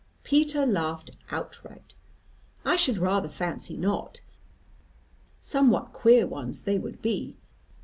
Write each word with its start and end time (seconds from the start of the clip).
Peter 0.23 0.65
laughed 0.65 1.11
outright. 1.29 1.93
"I 2.65 2.75
should 2.75 2.97
rather 2.97 3.29
fancy 3.29 3.77
not. 3.77 4.21
Somewhat 5.39 5.93
queer 5.93 6.25
ones 6.25 6.63
they 6.63 6.79
would 6.79 7.03
be. 7.03 7.37